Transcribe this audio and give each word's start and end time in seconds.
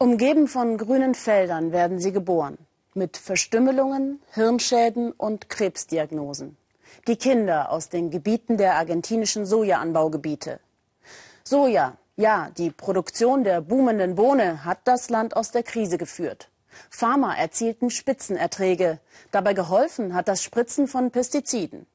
Umgeben 0.00 0.46
von 0.46 0.78
grünen 0.78 1.16
Feldern 1.16 1.72
werden 1.72 1.98
sie 1.98 2.12
geboren. 2.12 2.56
Mit 2.94 3.16
Verstümmelungen, 3.16 4.22
Hirnschäden 4.32 5.10
und 5.10 5.48
Krebsdiagnosen. 5.48 6.56
Die 7.08 7.16
Kinder 7.16 7.72
aus 7.72 7.88
den 7.88 8.10
Gebieten 8.10 8.58
der 8.58 8.76
argentinischen 8.76 9.44
Sojaanbaugebiete. 9.44 10.60
Soja, 11.42 11.96
ja, 12.16 12.50
die 12.56 12.70
Produktion 12.70 13.42
der 13.42 13.60
boomenden 13.60 14.14
Bohne 14.14 14.64
hat 14.64 14.78
das 14.84 15.10
Land 15.10 15.34
aus 15.36 15.50
der 15.50 15.64
Krise 15.64 15.98
geführt. 15.98 16.48
Farmer 16.90 17.36
erzielten 17.36 17.90
Spitzenerträge. 17.90 19.00
Dabei 19.32 19.52
geholfen 19.52 20.14
hat 20.14 20.28
das 20.28 20.44
Spritzen 20.44 20.86
von 20.86 21.10
Pestiziden. 21.10 21.86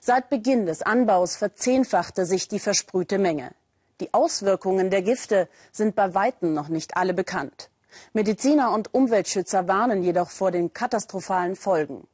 Seit 0.00 0.30
Beginn 0.30 0.66
des 0.66 0.82
Anbaus 0.82 1.34
verzehnfachte 1.34 2.24
sich 2.24 2.46
die 2.46 2.60
versprühte 2.60 3.18
Menge. 3.18 3.50
Die 4.00 4.14
Auswirkungen 4.14 4.90
der 4.90 5.02
Gifte 5.02 5.48
sind 5.72 5.96
bei 5.96 6.14
weitem 6.14 6.54
noch 6.54 6.68
nicht 6.68 6.96
alle 6.96 7.14
bekannt. 7.14 7.68
Mediziner 8.12 8.72
und 8.72 8.94
Umweltschützer 8.94 9.66
warnen 9.66 10.02
jedoch 10.04 10.30
vor 10.30 10.52
den 10.52 10.72
katastrophalen 10.72 11.56
Folgen. 11.56 12.06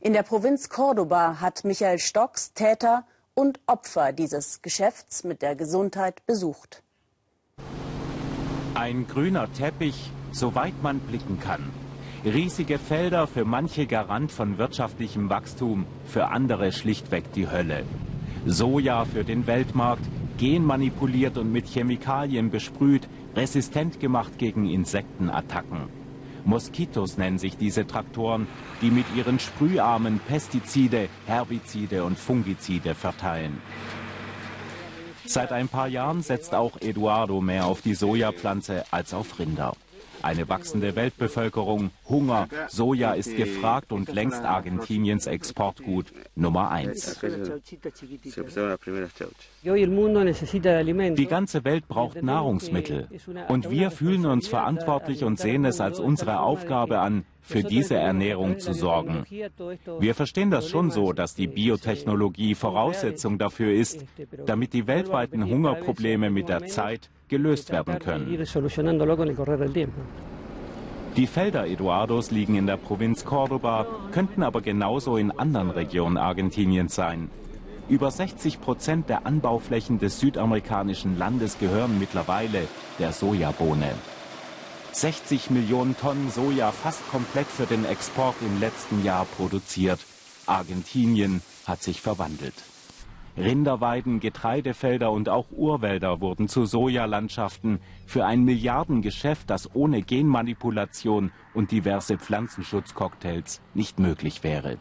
In 0.00 0.12
der 0.12 0.24
Provinz 0.24 0.68
Cordoba 0.68 1.40
hat 1.40 1.64
Michael 1.64 1.98
Stocks 1.98 2.52
Täter 2.52 3.04
und 3.34 3.60
Opfer 3.66 4.12
dieses 4.12 4.60
Geschäfts 4.60 5.24
mit 5.24 5.40
der 5.40 5.56
Gesundheit 5.56 6.26
besucht. 6.26 6.82
Ein 8.74 9.06
grüner 9.06 9.50
Teppich, 9.54 10.10
soweit 10.32 10.82
man 10.82 11.00
blicken 11.00 11.40
kann. 11.40 11.70
Riesige 12.24 12.78
Felder 12.78 13.26
für 13.26 13.44
manche 13.44 13.86
Garant 13.86 14.32
von 14.32 14.58
wirtschaftlichem 14.58 15.30
Wachstum, 15.30 15.86
für 16.04 16.26
andere 16.28 16.72
schlichtweg 16.72 17.32
die 17.32 17.48
Hölle. 17.48 17.84
Soja 18.44 19.04
für 19.04 19.24
den 19.24 19.46
Weltmarkt, 19.46 20.04
genmanipuliert 20.38 21.38
und 21.38 21.52
mit 21.52 21.66
Chemikalien 21.66 22.50
besprüht, 22.50 23.08
resistent 23.34 24.00
gemacht 24.00 24.38
gegen 24.38 24.68
Insektenattacken. 24.68 25.88
Moskitos 26.44 27.18
nennen 27.18 27.38
sich 27.38 27.56
diese 27.56 27.86
Traktoren, 27.86 28.46
die 28.80 28.90
mit 28.90 29.06
ihren 29.16 29.38
Sprüharmen 29.38 30.18
Pestizide, 30.18 31.08
Herbizide 31.26 32.04
und 32.04 32.18
Fungizide 32.18 32.94
verteilen. 32.94 33.60
Seit 35.24 35.52
ein 35.52 35.68
paar 35.68 35.88
Jahren 35.88 36.22
setzt 36.22 36.54
auch 36.54 36.80
Eduardo 36.80 37.40
mehr 37.40 37.66
auf 37.66 37.80
die 37.80 37.94
Sojapflanze 37.94 38.84
als 38.90 39.14
auf 39.14 39.38
Rinder. 39.38 39.74
Eine 40.22 40.48
wachsende 40.48 40.94
Weltbevölkerung, 40.96 41.90
Hunger, 42.08 42.48
Soja 42.68 43.12
ist 43.12 43.36
gefragt 43.36 43.92
und 43.92 44.12
längst 44.12 44.44
Argentiniens 44.44 45.26
Exportgut 45.26 46.12
Nummer 46.34 46.70
eins. 46.70 47.20
Die 49.62 51.26
ganze 51.26 51.64
Welt 51.64 51.88
braucht 51.88 52.22
Nahrungsmittel. 52.22 53.08
Und 53.48 53.70
wir 53.70 53.90
fühlen 53.90 54.26
uns 54.26 54.48
verantwortlich 54.48 55.24
und 55.24 55.38
sehen 55.38 55.64
es 55.64 55.80
als 55.80 55.98
unsere 55.98 56.40
Aufgabe 56.40 57.00
an, 57.00 57.24
für 57.42 57.62
diese 57.62 57.96
Ernährung 57.96 58.60
zu 58.60 58.72
sorgen. 58.72 59.24
Wir 59.98 60.14
verstehen 60.14 60.50
das 60.50 60.68
schon 60.68 60.90
so, 60.90 61.12
dass 61.12 61.34
die 61.34 61.48
Biotechnologie 61.48 62.54
Voraussetzung 62.54 63.38
dafür 63.38 63.72
ist, 63.72 64.04
damit 64.46 64.72
die 64.72 64.86
weltweiten 64.86 65.44
Hungerprobleme 65.44 66.30
mit 66.30 66.48
der 66.48 66.66
Zeit 66.66 67.10
gelöst 67.32 67.72
werden 67.72 67.98
können. 67.98 68.28
Die 71.16 71.26
Felder 71.26 71.66
Eduardos 71.66 72.30
liegen 72.30 72.54
in 72.56 72.66
der 72.66 72.76
Provinz 72.76 73.24
Cordoba, 73.24 73.86
könnten 74.12 74.42
aber 74.42 74.60
genauso 74.60 75.16
in 75.16 75.30
anderen 75.30 75.70
Regionen 75.70 76.18
Argentiniens 76.18 76.94
sein. 76.94 77.30
Über 77.88 78.10
60 78.10 78.60
Prozent 78.60 79.08
der 79.08 79.26
Anbauflächen 79.26 79.98
des 79.98 80.20
südamerikanischen 80.20 81.18
Landes 81.18 81.58
gehören 81.58 81.98
mittlerweile 81.98 82.68
der 82.98 83.12
Sojabohne. 83.12 83.92
60 84.92 85.50
Millionen 85.50 85.96
Tonnen 85.96 86.30
Soja 86.30 86.70
fast 86.70 87.02
komplett 87.10 87.46
für 87.46 87.66
den 87.66 87.86
Export 87.86 88.36
im 88.42 88.60
letzten 88.60 89.02
Jahr 89.04 89.26
produziert. 89.36 90.00
Argentinien 90.46 91.40
hat 91.66 91.82
sich 91.82 92.02
verwandelt. 92.02 92.54
Rinderweiden, 93.36 94.20
Getreidefelder 94.20 95.10
und 95.10 95.28
auch 95.28 95.46
Urwälder 95.50 96.20
wurden 96.20 96.48
zu 96.48 96.66
Sojalandschaften 96.66 97.80
für 98.06 98.26
ein 98.26 98.44
Milliardengeschäft, 98.44 99.48
das 99.48 99.74
ohne 99.74 100.02
Genmanipulation 100.02 101.32
und 101.54 101.70
diverse 101.70 102.18
Pflanzenschutzcocktails 102.18 103.60
nicht 103.74 103.98
möglich 103.98 104.44
wäre. 104.44 104.76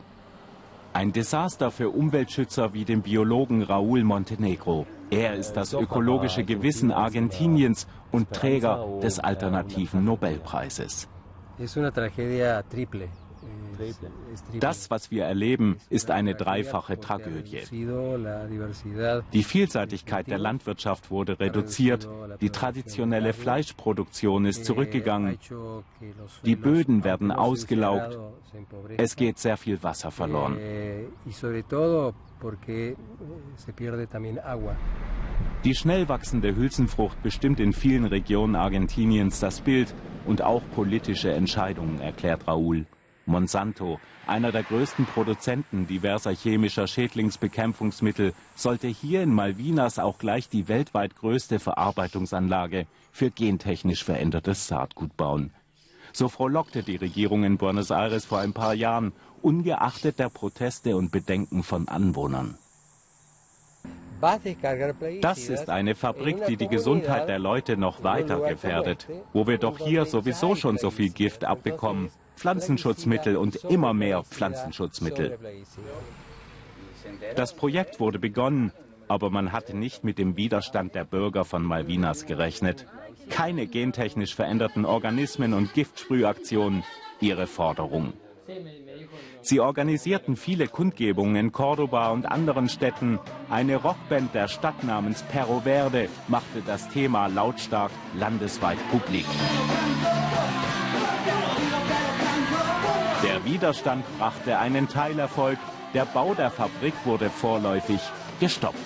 Ein 0.93 1.13
Desaster 1.13 1.71
für 1.71 1.89
Umweltschützer 1.89 2.73
wie 2.73 2.83
den 2.83 3.01
Biologen 3.01 3.63
Raúl 3.63 4.03
Montenegro. 4.03 4.85
Er 5.09 5.35
ist 5.35 5.53
das 5.53 5.73
ökologische 5.73 6.43
Gewissen 6.43 6.91
Argentiniens 6.91 7.87
und 8.11 8.31
Träger 8.31 8.99
des 9.01 9.19
alternativen 9.19 10.03
Nobelpreises. 10.03 11.07
Das, 14.59 14.89
was 14.89 15.11
wir 15.11 15.25
erleben, 15.25 15.77
ist 15.89 16.11
eine 16.11 16.35
dreifache 16.35 16.99
Tragödie. 16.99 17.61
Die 19.33 19.43
Vielseitigkeit 19.43 20.27
der 20.27 20.37
Landwirtschaft 20.37 21.11
wurde 21.11 21.39
reduziert, 21.39 22.07
die 22.41 22.49
traditionelle 22.49 23.33
Fleischproduktion 23.33 24.45
ist 24.45 24.65
zurückgegangen, 24.65 25.37
die 26.45 26.55
Böden 26.55 27.03
werden 27.03 27.31
ausgelaugt, 27.31 28.17
es 28.97 29.15
geht 29.15 29.37
sehr 29.37 29.57
viel 29.57 29.81
Wasser 29.83 30.11
verloren. 30.11 30.57
Die 35.63 35.75
schnell 35.75 36.09
wachsende 36.09 36.55
Hülsenfrucht 36.55 37.21
bestimmt 37.21 37.59
in 37.59 37.71
vielen 37.71 38.05
Regionen 38.05 38.55
Argentiniens 38.55 39.39
das 39.39 39.61
Bild 39.61 39.93
und 40.25 40.41
auch 40.41 40.63
politische 40.73 41.31
Entscheidungen, 41.31 41.99
erklärt 41.99 42.47
Raúl. 42.47 42.85
Monsanto, 43.25 43.99
einer 44.27 44.51
der 44.51 44.63
größten 44.63 45.05
Produzenten 45.05 45.87
diverser 45.87 46.31
chemischer 46.31 46.87
Schädlingsbekämpfungsmittel, 46.87 48.33
sollte 48.55 48.87
hier 48.87 49.21
in 49.23 49.33
Malvinas 49.33 49.99
auch 49.99 50.17
gleich 50.17 50.49
die 50.49 50.67
weltweit 50.67 51.15
größte 51.15 51.59
Verarbeitungsanlage 51.59 52.87
für 53.11 53.31
gentechnisch 53.31 54.03
verändertes 54.03 54.67
Saatgut 54.67 55.15
bauen. 55.17 55.51
So 56.13 56.27
frohlockte 56.27 56.83
die 56.83 56.97
Regierung 56.97 57.43
in 57.43 57.57
Buenos 57.57 57.89
Aires 57.89 58.25
vor 58.25 58.39
ein 58.39 58.53
paar 58.53 58.73
Jahren, 58.73 59.13
ungeachtet 59.41 60.19
der 60.19 60.29
Proteste 60.29 60.95
und 60.97 61.11
Bedenken 61.11 61.63
von 61.63 61.87
Anwohnern. 61.87 62.57
Das 65.21 65.49
ist 65.49 65.69
eine 65.69 65.95
Fabrik, 65.95 66.45
die 66.45 66.55
die 66.55 66.67
Gesundheit 66.67 67.27
der 67.27 67.39
Leute 67.39 67.75
noch 67.75 68.03
weiter 68.03 68.39
gefährdet, 68.39 69.07
wo 69.33 69.47
wir 69.47 69.57
doch 69.57 69.79
hier 69.79 70.05
sowieso 70.05 70.55
schon 70.55 70.77
so 70.77 70.91
viel 70.91 71.09
Gift 71.09 71.43
abbekommen. 71.43 72.11
Pflanzenschutzmittel 72.41 73.37
und 73.37 73.57
immer 73.65 73.93
mehr 73.93 74.23
Pflanzenschutzmittel. 74.23 75.37
Das 77.35 77.53
Projekt 77.53 77.99
wurde 77.99 78.17
begonnen, 78.17 78.71
aber 79.07 79.29
man 79.29 79.51
hatte 79.51 79.77
nicht 79.77 80.03
mit 80.03 80.17
dem 80.17 80.37
Widerstand 80.37 80.95
der 80.95 81.05
Bürger 81.05 81.45
von 81.45 81.63
Malvinas 81.63 82.25
gerechnet. 82.25 82.87
Keine 83.29 83.67
gentechnisch 83.67 84.33
veränderten 84.33 84.85
Organismen 84.85 85.53
und 85.53 85.75
Giftsprühaktionen, 85.75 86.83
ihre 87.19 87.45
Forderung. 87.45 88.13
Sie 89.43 89.59
organisierten 89.59 90.35
viele 90.35 90.67
Kundgebungen 90.67 91.35
in 91.35 91.51
Cordoba 91.51 92.09
und 92.09 92.25
anderen 92.25 92.69
Städten. 92.69 93.19
Eine 93.51 93.75
Rockband 93.75 94.33
der 94.33 94.47
Stadt 94.47 94.83
namens 94.83 95.21
Perro 95.21 95.61
Verde 95.61 96.09
machte 96.27 96.63
das 96.65 96.89
Thema 96.89 97.27
lautstark 97.27 97.91
landesweit 98.17 98.79
publik. 98.89 99.25
Widerstand 103.51 104.05
brachte 104.17 104.59
einen 104.59 104.87
Teilerfolg. 104.87 105.59
Der 105.93 106.05
Bau 106.05 106.33
der 106.33 106.51
Fabrik 106.51 106.93
wurde 107.03 107.29
vorläufig 107.29 107.99
gestoppt. 108.39 108.77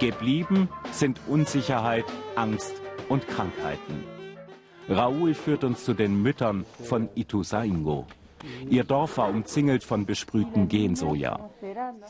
Geblieben 0.00 0.68
sind 0.90 1.20
Unsicherheit, 1.28 2.06
Angst 2.34 2.74
und 3.08 3.28
Krankheiten. 3.28 4.02
Raúl 4.88 5.34
führt 5.34 5.62
uns 5.62 5.84
zu 5.84 5.94
den 5.94 6.20
Müttern 6.20 6.66
von 6.82 7.08
Ituzaingo. 7.14 8.06
Ihr 8.68 8.84
Dorf 8.84 9.18
war 9.18 9.28
umzingelt 9.28 9.84
von 9.84 10.06
besprühtem 10.06 10.68
Gensoja. 10.68 11.50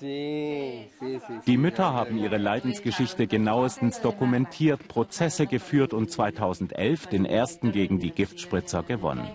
Die 0.00 1.56
Mütter 1.56 1.92
haben 1.92 2.19
ihre 2.19 2.38
Leidensgeschichte 2.38 3.26
genauestens 3.26 4.00
dokumentiert, 4.00 4.88
Prozesse 4.88 5.46
geführt 5.46 5.94
und 5.94 6.10
2011 6.10 7.06
den 7.06 7.25
ersten 7.25 7.72
gegen 7.72 7.98
die 7.98 8.10
Giftspritzer 8.10 8.82
gewonnen. 8.82 9.28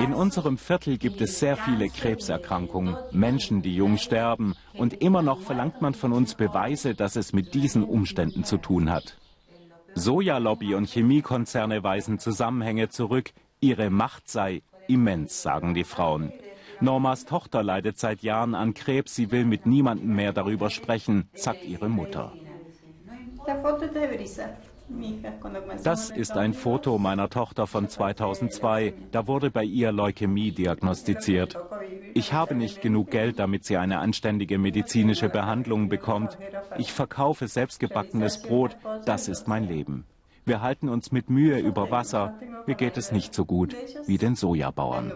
In 0.00 0.12
unserem 0.12 0.58
Viertel 0.58 0.98
gibt 0.98 1.20
es 1.20 1.38
sehr 1.38 1.56
viele 1.56 1.88
Krebserkrankungen, 1.88 2.96
Menschen, 3.12 3.62
die 3.62 3.74
jung 3.74 3.96
sterben 3.98 4.54
und 4.74 5.02
immer 5.02 5.22
noch 5.22 5.40
verlangt 5.40 5.80
man 5.82 5.94
von 5.94 6.12
uns 6.12 6.34
Beweise, 6.34 6.94
dass 6.94 7.16
es 7.16 7.32
mit 7.32 7.54
diesen 7.54 7.84
Umständen 7.84 8.44
zu 8.44 8.58
tun 8.58 8.90
hat. 8.90 9.16
Sojalobby 9.94 10.74
und 10.74 10.88
Chemiekonzerne 10.88 11.84
weisen 11.84 12.18
Zusammenhänge 12.18 12.88
zurück, 12.88 13.32
ihre 13.60 13.90
Macht 13.90 14.28
sei 14.28 14.62
immens, 14.88 15.42
sagen 15.42 15.74
die 15.74 15.84
Frauen. 15.84 16.32
Normas 16.80 17.24
Tochter 17.24 17.62
leidet 17.62 17.98
seit 17.98 18.22
Jahren 18.22 18.54
an 18.54 18.74
Krebs. 18.74 19.14
Sie 19.14 19.30
will 19.30 19.44
mit 19.44 19.66
niemandem 19.66 20.14
mehr 20.14 20.32
darüber 20.32 20.70
sprechen, 20.70 21.28
sagt 21.34 21.64
ihre 21.64 21.88
Mutter. 21.88 22.32
Das 25.82 26.10
ist 26.10 26.32
ein 26.32 26.52
Foto 26.52 26.98
meiner 26.98 27.30
Tochter 27.30 27.66
von 27.66 27.88
2002. 27.88 28.94
Da 29.12 29.26
wurde 29.26 29.50
bei 29.50 29.64
ihr 29.64 29.92
Leukämie 29.92 30.52
diagnostiziert. 30.52 31.56
Ich 32.12 32.32
habe 32.32 32.54
nicht 32.54 32.82
genug 32.82 33.10
Geld, 33.10 33.38
damit 33.38 33.64
sie 33.64 33.76
eine 33.76 33.98
anständige 33.98 34.58
medizinische 34.58 35.28
Behandlung 35.28 35.88
bekommt. 35.88 36.38
Ich 36.76 36.92
verkaufe 36.92 37.48
selbstgebackenes 37.48 38.42
Brot. 38.42 38.76
Das 39.06 39.28
ist 39.28 39.48
mein 39.48 39.64
Leben. 39.64 40.04
Wir 40.46 40.60
halten 40.60 40.88
uns 40.88 41.10
mit 41.10 41.30
Mühe 41.30 41.58
über 41.58 41.90
Wasser. 41.90 42.34
Mir 42.66 42.74
geht 42.74 42.96
es 42.96 43.12
nicht 43.12 43.34
so 43.34 43.44
gut 43.44 43.74
wie 44.06 44.18
den 44.18 44.34
Sojabauern. 44.36 45.12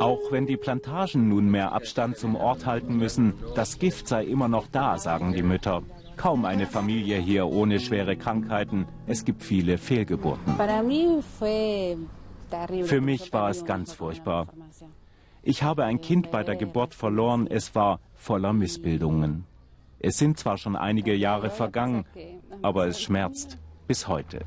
Auch 0.00 0.32
wenn 0.32 0.46
die 0.46 0.56
Plantagen 0.56 1.28
nunmehr 1.28 1.72
Abstand 1.72 2.16
zum 2.16 2.34
Ort 2.34 2.66
halten 2.66 2.96
müssen, 2.96 3.34
das 3.54 3.78
Gift 3.78 4.08
sei 4.08 4.24
immer 4.24 4.48
noch 4.48 4.66
da, 4.66 4.98
sagen 4.98 5.32
die 5.32 5.42
Mütter. 5.42 5.82
Kaum 6.16 6.44
eine 6.44 6.66
Familie 6.66 7.18
hier 7.18 7.46
ohne 7.46 7.80
schwere 7.80 8.16
Krankheiten. 8.16 8.86
Es 9.06 9.24
gibt 9.24 9.42
viele 9.42 9.78
Fehlgeburten. 9.78 10.54
Für 12.84 13.00
mich 13.00 13.32
war 13.32 13.50
es 13.50 13.64
ganz 13.64 13.92
furchtbar. 13.92 14.48
Ich 15.42 15.62
habe 15.62 15.84
ein 15.84 16.00
Kind 16.00 16.30
bei 16.30 16.44
der 16.44 16.56
Geburt 16.56 16.94
verloren. 16.94 17.46
Es 17.48 17.74
war 17.74 17.98
voller 18.14 18.52
Missbildungen. 18.52 19.44
Es 20.04 20.18
sind 20.18 20.36
zwar 20.36 20.58
schon 20.58 20.74
einige 20.74 21.14
Jahre 21.14 21.48
vergangen, 21.48 22.04
aber 22.60 22.88
es 22.88 23.00
schmerzt 23.00 23.56
bis 23.86 24.08
heute. 24.08 24.40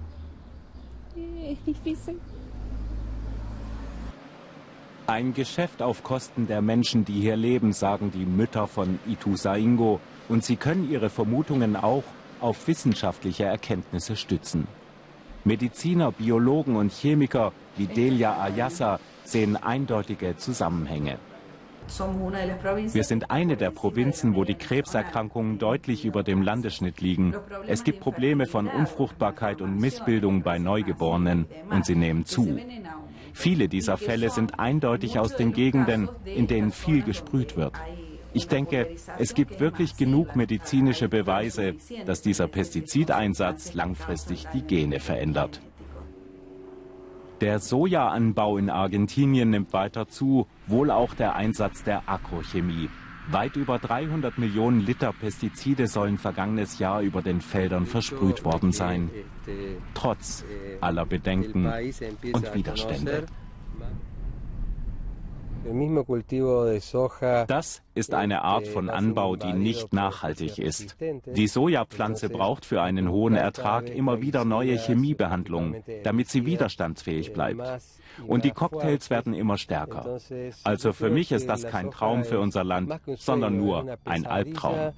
Ein 5.07 5.33
Geschäft 5.33 5.81
auf 5.81 6.03
Kosten 6.03 6.47
der 6.47 6.61
Menschen, 6.61 7.05
die 7.05 7.21
hier 7.21 7.37
leben, 7.37 7.71
sagen 7.71 8.11
die 8.11 8.25
Mütter 8.25 8.67
von 8.67 8.99
Ituzaingo. 9.07 10.01
Und 10.27 10.43
sie 10.43 10.57
können 10.57 10.91
ihre 10.91 11.09
Vermutungen 11.09 11.75
auch 11.75 12.03
auf 12.41 12.67
wissenschaftliche 12.67 13.45
Erkenntnisse 13.45 14.15
stützen. 14.15 14.67
Mediziner, 15.45 16.11
Biologen 16.11 16.75
und 16.75 16.91
Chemiker 16.91 17.53
wie 17.77 17.85
Delia 17.85 18.41
Ayasa 18.41 18.99
sehen 19.23 19.55
eindeutige 19.55 20.35
Zusammenhänge. 20.35 21.17
Wir 21.87 23.03
sind 23.03 23.31
eine 23.31 23.57
der 23.57 23.71
Provinzen, 23.71 24.35
wo 24.35 24.43
die 24.43 24.55
Krebserkrankungen 24.55 25.57
deutlich 25.57 26.05
über 26.05 26.23
dem 26.23 26.41
Landesschnitt 26.41 27.01
liegen. 27.01 27.35
Es 27.67 27.83
gibt 27.83 27.99
Probleme 27.99 28.45
von 28.45 28.67
Unfruchtbarkeit 28.67 29.61
und 29.61 29.77
Missbildung 29.77 30.41
bei 30.41 30.57
Neugeborenen 30.57 31.45
und 31.69 31.85
sie 31.85 31.95
nehmen 31.95 32.25
zu. 32.25 32.59
Viele 33.33 33.67
dieser 33.67 33.97
Fälle 33.97 34.29
sind 34.29 34.59
eindeutig 34.59 35.19
aus 35.19 35.35
den 35.35 35.53
Gegenden, 35.53 36.09
in 36.23 36.47
denen 36.47 36.71
viel 36.71 37.03
gesprüht 37.03 37.57
wird. 37.57 37.73
Ich 38.33 38.47
denke, 38.49 38.95
es 39.17 39.33
gibt 39.33 39.61
wirklich 39.61 39.95
genug 39.95 40.35
medizinische 40.35 41.07
Beweise, 41.07 41.75
dass 42.05 42.21
dieser 42.21 42.47
Pestizideinsatz 42.47 43.73
langfristig 43.73 44.45
die 44.53 44.61
Gene 44.61 44.99
verändert. 44.99 45.61
Der 47.41 47.59
Sojaanbau 47.59 48.57
in 48.57 48.69
Argentinien 48.69 49.49
nimmt 49.49 49.73
weiter 49.73 50.07
zu, 50.07 50.47
wohl 50.67 50.89
auch 50.89 51.13
der 51.13 51.35
Einsatz 51.35 51.83
der 51.83 52.03
Agrochemie. 52.07 52.89
Weit 53.29 53.55
über 53.55 53.79
300 53.79 54.37
Millionen 54.37 54.79
Liter 54.81 55.11
Pestizide 55.11 55.87
sollen 55.87 56.17
vergangenes 56.17 56.79
Jahr 56.79 57.01
über 57.01 57.21
den 57.21 57.41
Feldern 57.41 57.85
versprüht 57.85 58.45
worden 58.45 58.71
sein. 58.71 59.09
Trotz 59.95 60.45
aller 60.79 61.05
Bedenken 61.05 61.65
und 61.65 62.53
Widerstände. 62.53 63.25
Das 67.47 67.81
ist 67.95 68.13
eine 68.13 68.43
Art 68.43 68.67
von 68.67 68.89
Anbau, 68.89 69.35
die 69.35 69.53
nicht 69.53 69.93
nachhaltig 69.93 70.59
ist. 70.59 70.95
Die 71.25 71.47
Sojapflanze 71.47 72.29
braucht 72.29 72.65
für 72.65 72.81
einen 72.81 73.09
hohen 73.09 73.35
Ertrag 73.35 73.89
immer 73.89 74.21
wieder 74.21 74.45
neue 74.45 74.77
Chemiebehandlungen, 74.77 75.83
damit 76.03 76.29
sie 76.29 76.45
widerstandsfähig 76.45 77.33
bleibt. 77.33 77.61
Und 78.27 78.45
die 78.45 78.51
Cocktails 78.51 79.09
werden 79.09 79.33
immer 79.33 79.57
stärker. 79.57 80.19
Also 80.63 80.93
für 80.93 81.09
mich 81.09 81.31
ist 81.31 81.49
das 81.49 81.63
kein 81.63 81.89
Traum 81.89 82.23
für 82.25 82.39
unser 82.39 82.63
Land, 82.63 82.99
sondern 83.17 83.57
nur 83.57 83.97
ein 84.05 84.25
Albtraum. 84.25 84.93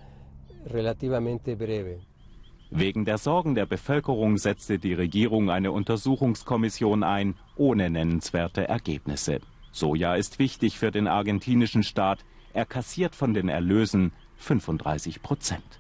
Wegen 2.70 3.06
der 3.06 3.18
Sorgen 3.18 3.56
der 3.56 3.66
Bevölkerung 3.66 4.38
setzte 4.38 4.78
die 4.78 4.94
Regierung 4.94 5.50
eine 5.50 5.72
Untersuchungskommission 5.72 7.04
ein, 7.04 7.36
ohne 7.56 7.90
nennenswerte 7.90 8.68
Ergebnisse. 8.68 9.40
Soja 9.72 10.16
ist 10.16 10.40
wichtig 10.40 10.78
für 10.78 10.92
den 10.92 11.08
argentinischen 11.08 11.84
Staat. 11.84 12.26
Er 12.54 12.66
kassiert 12.66 13.16
von 13.16 13.34
den 13.34 13.50
Erlösen 13.50 14.12
35 14.38 15.22
Prozent. 15.22 15.80